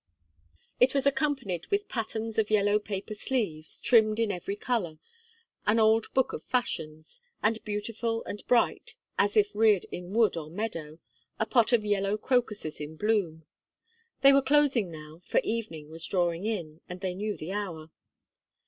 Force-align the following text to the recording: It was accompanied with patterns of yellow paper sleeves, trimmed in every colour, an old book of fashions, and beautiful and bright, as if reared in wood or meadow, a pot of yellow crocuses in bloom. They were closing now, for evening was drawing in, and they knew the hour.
It 0.79 0.95
was 0.95 1.05
accompanied 1.05 1.67
with 1.67 1.87
patterns 1.87 2.39
of 2.39 2.49
yellow 2.49 2.79
paper 2.79 3.13
sleeves, 3.13 3.79
trimmed 3.79 4.19
in 4.19 4.31
every 4.31 4.55
colour, 4.55 4.97
an 5.67 5.79
old 5.79 6.11
book 6.15 6.33
of 6.33 6.43
fashions, 6.43 7.21
and 7.43 7.63
beautiful 7.63 8.23
and 8.23 8.43
bright, 8.47 8.95
as 9.19 9.37
if 9.37 9.53
reared 9.53 9.85
in 9.91 10.11
wood 10.11 10.35
or 10.37 10.49
meadow, 10.49 10.97
a 11.39 11.45
pot 11.45 11.71
of 11.71 11.85
yellow 11.85 12.17
crocuses 12.17 12.81
in 12.81 12.95
bloom. 12.95 13.45
They 14.21 14.33
were 14.33 14.41
closing 14.41 14.89
now, 14.89 15.21
for 15.27 15.39
evening 15.43 15.91
was 15.91 16.03
drawing 16.07 16.45
in, 16.47 16.81
and 16.89 17.01
they 17.01 17.13
knew 17.13 17.37
the 17.37 17.51
hour. 17.51 17.91